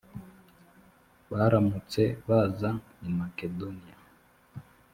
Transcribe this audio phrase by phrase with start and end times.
[1.29, 2.69] barambutse baza
[3.07, 3.97] i makedoniya